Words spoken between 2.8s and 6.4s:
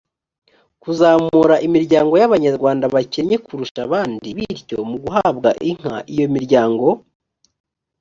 bakennye kurusha abandi bityo mu guhabwa inka iyo